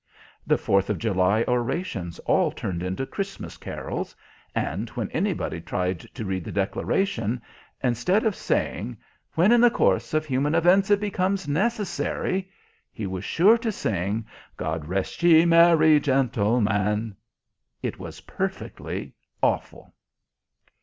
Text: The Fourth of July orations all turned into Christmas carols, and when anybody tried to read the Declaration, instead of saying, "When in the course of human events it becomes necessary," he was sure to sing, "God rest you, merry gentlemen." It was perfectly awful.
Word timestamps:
The 0.47 0.57
Fourth 0.57 0.89
of 0.89 0.97
July 0.97 1.43
orations 1.47 2.17
all 2.25 2.49
turned 2.51 2.81
into 2.81 3.05
Christmas 3.05 3.55
carols, 3.55 4.15
and 4.55 4.89
when 4.89 5.11
anybody 5.11 5.61
tried 5.61 5.99
to 6.15 6.25
read 6.25 6.43
the 6.43 6.51
Declaration, 6.51 7.39
instead 7.83 8.25
of 8.25 8.33
saying, 8.35 8.97
"When 9.35 9.51
in 9.51 9.61
the 9.61 9.69
course 9.69 10.15
of 10.15 10.25
human 10.25 10.55
events 10.55 10.89
it 10.89 10.99
becomes 10.99 11.47
necessary," 11.47 12.49
he 12.91 13.05
was 13.05 13.23
sure 13.23 13.59
to 13.59 13.71
sing, 13.71 14.25
"God 14.57 14.87
rest 14.87 15.21
you, 15.21 15.45
merry 15.45 15.99
gentlemen." 15.99 17.15
It 17.83 17.99
was 17.99 18.21
perfectly 18.21 19.13
awful. 19.43 19.93